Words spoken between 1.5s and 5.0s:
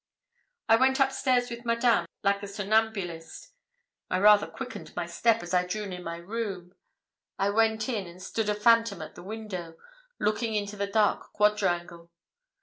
with Madame like a somnambulist. I rather quickened